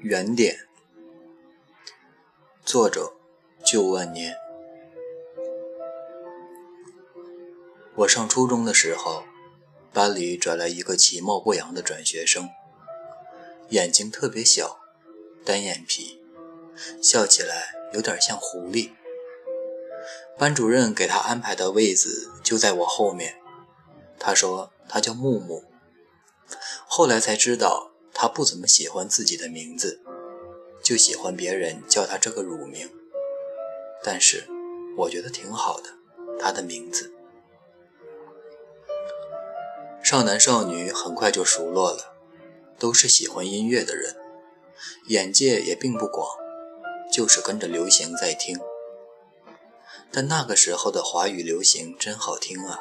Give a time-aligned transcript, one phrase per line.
[0.00, 0.68] 原点，
[2.64, 3.12] 作者：
[3.64, 4.36] 旧万年。
[7.96, 9.24] 我上初中的时候，
[9.92, 12.48] 班里转来一个其貌不扬的转学生，
[13.70, 14.78] 眼睛特别小，
[15.44, 16.22] 单眼皮，
[17.02, 18.92] 笑起来有点像狐狸。
[20.38, 23.40] 班主任给他安排的位子就在我后面。
[24.20, 25.64] 他说他叫木木。
[26.86, 30.00] 后来才知道，他不怎么喜欢自己的名字，
[30.82, 32.90] 就喜欢别人叫他这个乳名。
[34.02, 34.48] 但是
[34.96, 35.90] 我觉得挺好的，
[36.36, 37.12] 他的名字。
[40.02, 42.16] 少男少女很快就熟络了，
[42.76, 44.16] 都是喜欢音乐的人，
[45.06, 46.26] 眼界也并不广，
[47.12, 48.58] 就是跟着流行在听。
[50.10, 52.80] 但那个时候的华语流行真好听啊！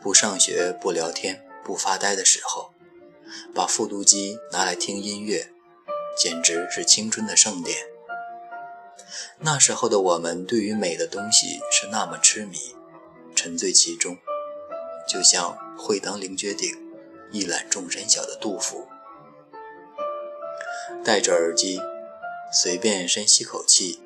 [0.00, 2.72] 不上学、不聊天、不发呆的时候，
[3.54, 5.52] 把复读机拿来听音乐，
[6.16, 7.78] 简直是青春的盛典。
[9.38, 12.58] 那时候的我们对于美的东西是那么痴迷，
[13.34, 14.18] 沉醉其中，
[15.08, 16.68] 就像会当凌绝顶，
[17.32, 18.86] 一览众山小的杜甫。
[21.04, 21.80] 戴着耳机，
[22.52, 24.00] 随便深吸口气。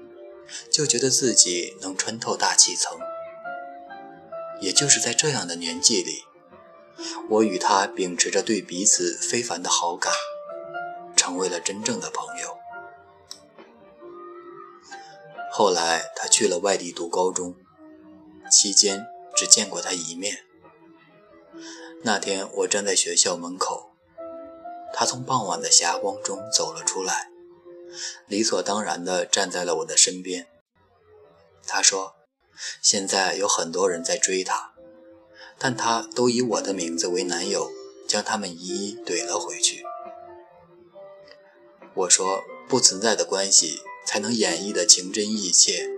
[0.71, 2.99] 就觉得自己能穿透大气层，
[4.61, 6.25] 也就是在这样的年纪里，
[7.29, 10.13] 我与他秉持着对彼此非凡的好感，
[11.17, 12.57] 成为了真正的朋友。
[15.51, 17.55] 后来他去了外地读高中，
[18.51, 20.45] 期间只见过他一面。
[22.03, 23.95] 那天我站在学校门口，
[24.93, 27.31] 他从傍晚的霞光中走了出来。
[28.27, 30.49] 理所当然地站在了我的身边。
[31.67, 32.17] 他说
[32.83, 34.74] ：“现在有很多人在追他，
[35.65, 37.71] 但他都以我的名字为男友，
[38.07, 39.83] 将他们一一怼了回去。”
[41.97, 45.89] 我说：“不存在的关系才能演绎的情真意切，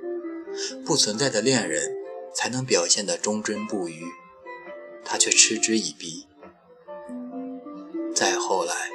[0.85, 1.93] 不存在的恋人
[2.33, 4.05] 才能表现的忠贞不渝。”
[5.05, 6.29] 他却嗤之以鼻。
[8.15, 8.91] 再后来，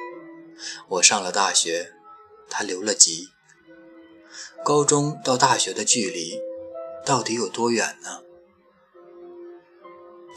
[0.88, 1.92] 我上了大学。
[2.50, 3.28] 他留了级。
[4.64, 6.40] 高中到大学的距离
[7.06, 8.22] 到底有多远呢？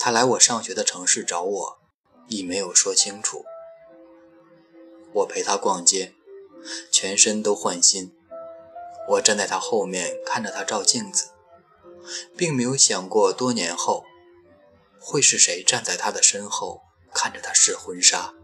[0.04, 1.78] 他来我上学的城市找我，
[2.28, 3.46] 亦没有说清楚。
[5.14, 6.12] 我陪他逛街，
[6.90, 8.14] 全身都换新。
[9.08, 11.30] 我站在他后面看着他照镜子，
[12.36, 14.04] 并没有想过多年后
[15.00, 16.82] 会是谁站在他的身后
[17.14, 18.34] 看着他试婚纱。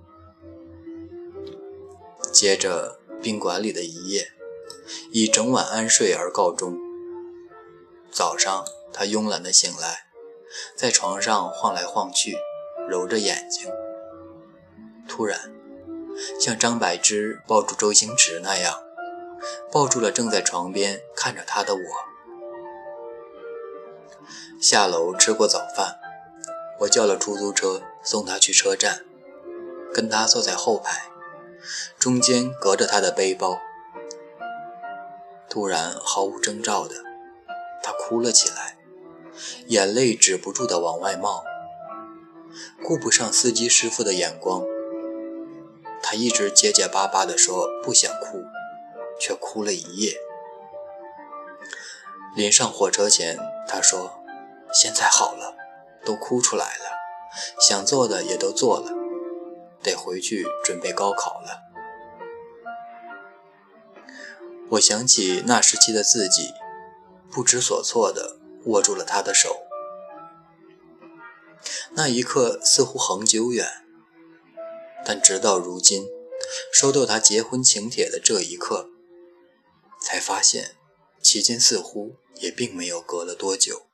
[2.33, 2.99] 接着。
[3.21, 4.33] 宾馆里的一夜，
[5.13, 6.75] 以整晚安睡而告终。
[8.11, 10.07] 早上，他慵懒地醒来，
[10.77, 12.37] 在床上晃来晃去，
[12.89, 13.71] 揉着眼睛。
[15.09, 15.53] 突然，
[16.41, 18.83] 像张柏芝抱住周星驰那样，
[19.73, 21.81] 抱住了正在床边看着他的我。
[24.61, 25.99] 下楼吃过早饭，
[26.81, 29.05] 我叫了出租车送他去车站，
[29.93, 31.11] 跟他坐在后排。
[31.99, 33.59] 中间隔着他的背包，
[35.49, 36.95] 突然毫无征兆的，
[37.83, 38.77] 他哭了起来，
[39.67, 41.45] 眼泪止不住的往外冒。
[42.83, 44.63] 顾不上司机师傅的眼光，
[46.03, 48.43] 他一直结结巴巴地说不想哭，
[49.21, 50.17] 却哭了一夜。
[52.35, 54.21] 临上火车前，他说
[54.75, 55.55] ：“现在好了，
[56.05, 56.91] 都哭出来了，
[57.61, 58.93] 想做的也都做了。”
[59.83, 61.63] 得回去准备高考了。
[64.73, 66.53] 我想起那时期的自己，
[67.33, 69.67] 不知所措的握住了他的手。
[71.93, 73.67] 那一刻似乎很久远，
[75.05, 76.07] 但直到如今，
[76.73, 78.89] 收到他结婚请帖的这一刻，
[80.01, 80.77] 才发现
[81.21, 83.87] 其间似乎也并没有隔了多久。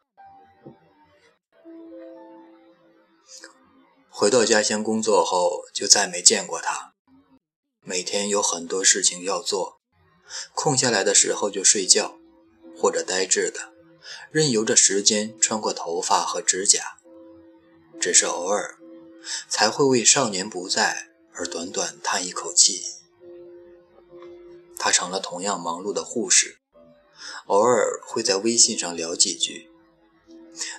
[4.09, 6.95] 回到家乡工作后，就再没见过他。
[7.83, 9.81] 每天有很多事情要做，
[10.55, 12.19] 空下来的时候就睡觉，
[12.77, 13.73] 或者呆滞的，
[14.31, 16.99] 任由着时间穿过头发和指甲。
[18.01, 18.79] 只是偶尔，
[19.49, 22.83] 才会为少年不在而短短叹一口气。
[24.79, 26.59] 他成了同样忙碌的护士，
[27.47, 29.71] 偶尔会在微信上聊几句，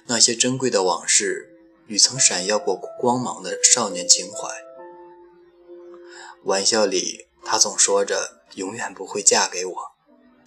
[0.06, 1.54] 那些珍贵的往事。
[1.88, 4.50] 与曾闪耀过光芒的少年情怀。
[6.44, 9.76] 玩笑里，他总说着永远不会嫁给我，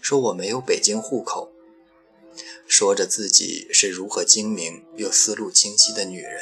[0.02, 1.50] 说我没有北京户口，
[2.66, 6.40] 说着自己是如何精明又思路清晰的女人，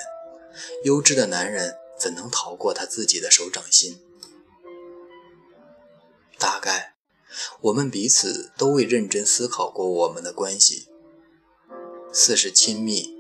[0.85, 3.99] 优质的男人怎能逃过他自己的手掌心？
[6.39, 6.95] 大概
[7.63, 10.87] 我们彼此都未认真思考过我们的关系，
[12.13, 13.15] 似是亲密，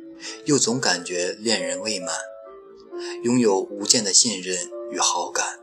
[0.45, 2.15] 又总感觉恋人未满，
[3.25, 5.61] 拥有无间的信任与好感，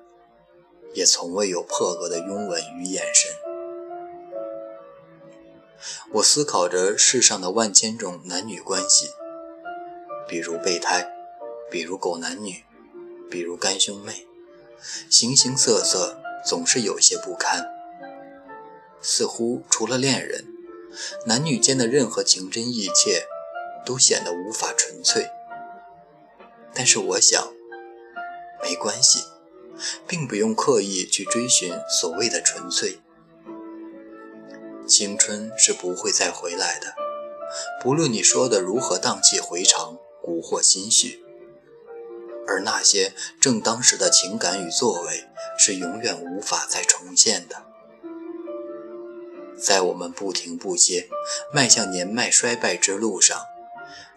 [0.94, 3.32] 也从未有破格的拥吻与眼神。
[6.14, 9.10] 我思考着世上的万千种男女关系，
[10.28, 11.08] 比如备胎，
[11.70, 12.64] 比如狗男女，
[13.30, 14.26] 比如干兄妹，
[15.10, 17.66] 形形色色，总是有些不堪。
[19.02, 20.46] 似乎除了恋人，
[21.26, 23.28] 男女间的任何情真意切，
[23.86, 25.30] 都显得无法纯粹。
[26.74, 27.54] 但是我想，
[28.64, 29.24] 没关系，
[30.08, 33.00] 并不用刻意去追寻所谓的纯粹。
[34.88, 36.94] 青春是不会再回来的，
[37.82, 41.24] 不论你说的如何荡气回肠、蛊惑心绪，
[42.48, 45.26] 而那些正当时的情感与作为
[45.58, 47.66] 是永远无法再重现的。
[49.58, 51.10] 在我们不停不歇
[51.52, 53.40] 迈向年迈衰败之路上，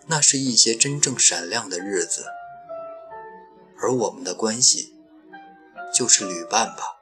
[0.09, 2.27] 那是一些真正闪亮的日子，
[3.81, 4.95] 而我们的关系
[5.95, 6.99] 就是旅伴吧。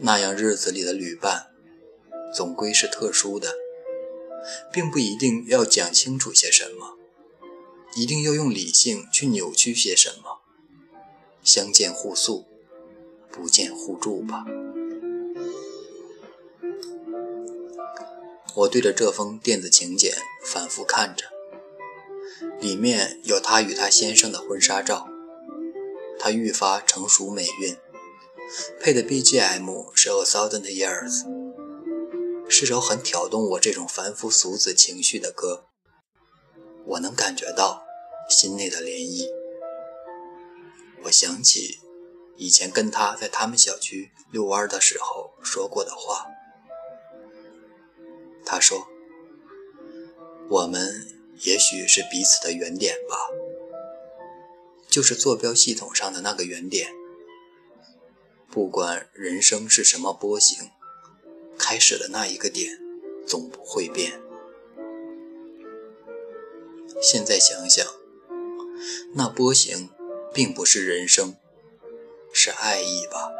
[0.00, 1.53] 那样日子里的旅伴。
[2.34, 3.54] 总归是特殊的，
[4.72, 6.98] 并不一定要讲清楚些什么，
[7.94, 10.40] 一定要用理性去扭曲些什么。
[11.44, 12.46] 相见互诉，
[13.30, 14.44] 不见互助吧。
[18.56, 21.26] 我对着这封电子请柬反复看着，
[22.60, 25.08] 里面有他与他先生的婚纱照，
[26.18, 27.76] 他愈发成熟美韵，
[28.80, 31.24] 配的 BGM 是《A Thousand Years》。
[32.64, 35.66] 是首很挑动我这种凡夫俗子情绪的歌，
[36.86, 37.84] 我能感觉到
[38.30, 39.28] 心内的涟漪。
[41.02, 41.80] 我想起
[42.38, 46.24] 以前跟他在他们小区遛弯的时候说过的话。
[48.46, 48.88] 他说
[50.48, 51.06] ：“我们
[51.42, 53.28] 也许是彼此的原点吧，
[54.88, 56.90] 就是坐标系统上的那个原点。
[58.50, 60.70] 不管人生是什么波形。”
[61.58, 62.78] 开始的那一个点，
[63.26, 64.20] 总不会变。
[67.00, 67.86] 现在想想，
[69.14, 69.90] 那波形
[70.32, 71.36] 并不是人生，
[72.32, 73.30] 是爱意吧？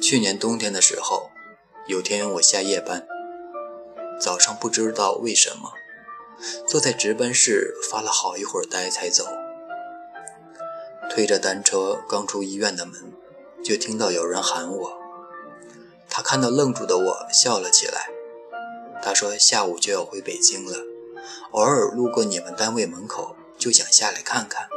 [0.00, 1.30] 去年冬天的时候，
[1.86, 3.06] 有天我下夜班，
[4.20, 5.72] 早上不知道为什么，
[6.66, 9.24] 坐在值班室发了好一会儿呆才走，
[11.10, 13.12] 推着单车刚出医院的门。
[13.68, 14.98] 就听到有人喊我，
[16.08, 18.08] 他看到愣住的我，笑了起来。
[19.02, 20.78] 他说：“下午就要回北京了，
[21.50, 24.70] 偶尔路过你们单位门口，就想下来看看。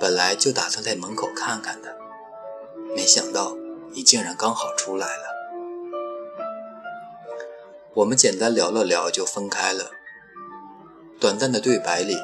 [0.00, 1.96] 本来就打算在门口看看的，
[2.96, 3.56] 没想到
[3.92, 5.22] 你竟然刚好出来了。”
[7.94, 9.92] 我们简单聊了聊，就分开了。
[11.20, 12.16] 短暂的对白里，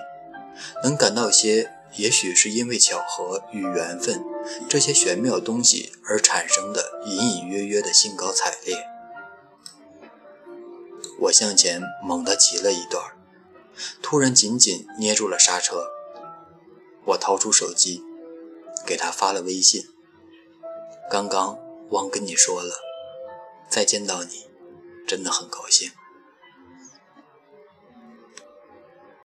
[0.82, 1.70] 能感到些。
[1.96, 4.24] 也许是因为巧合与缘分
[4.68, 8.76] 这些玄妙东西而产生的隐隐约约的兴高采烈。
[11.20, 13.04] 我向前猛地骑了一段，
[14.02, 15.88] 突然紧紧捏住了刹车。
[17.04, 18.02] 我掏出手机，
[18.84, 19.86] 给他发了微信
[21.10, 21.58] ：“刚刚
[21.90, 22.74] 忘跟你说了，
[23.68, 24.48] 再见到你，
[25.06, 25.90] 真的很高兴。”